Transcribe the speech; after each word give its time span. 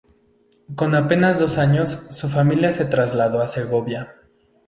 Con 0.75 0.95
apenas 0.95 1.37
dos 1.37 1.59
años, 1.59 2.07
su 2.09 2.27
familia 2.27 2.71
se 2.71 2.85
trasladó 2.85 3.39
a 3.39 3.45
Segovia. 3.45 4.15